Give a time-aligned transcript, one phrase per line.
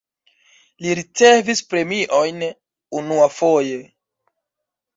[0.85, 2.43] Li ricevis premiojn
[3.03, 3.79] unuafoje.